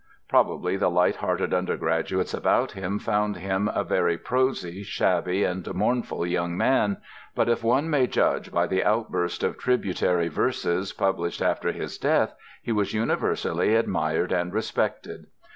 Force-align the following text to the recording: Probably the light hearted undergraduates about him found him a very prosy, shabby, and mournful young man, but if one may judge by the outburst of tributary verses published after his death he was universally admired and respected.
Probably 0.27 0.77
the 0.77 0.89
light 0.89 1.17
hearted 1.17 1.53
undergraduates 1.53 2.33
about 2.33 2.71
him 2.71 2.97
found 2.97 3.35
him 3.37 3.67
a 3.71 3.83
very 3.83 4.17
prosy, 4.17 4.81
shabby, 4.81 5.43
and 5.43 5.71
mournful 5.75 6.25
young 6.25 6.57
man, 6.57 6.97
but 7.35 7.47
if 7.47 7.63
one 7.63 7.87
may 7.87 8.07
judge 8.07 8.51
by 8.51 8.65
the 8.65 8.83
outburst 8.83 9.43
of 9.43 9.59
tributary 9.59 10.27
verses 10.27 10.91
published 10.91 11.43
after 11.43 11.71
his 11.71 11.99
death 11.99 12.33
he 12.63 12.71
was 12.71 12.95
universally 12.95 13.75
admired 13.75 14.31
and 14.31 14.55
respected. 14.55 15.27